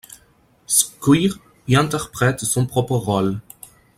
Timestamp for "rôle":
2.95-3.39